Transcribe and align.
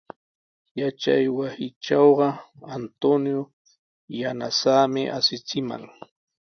Yachaywasitrawqa 0.81 2.27
Antonio 2.77 3.41
yanasaami 4.19 5.01
asichimaq. 5.17 5.83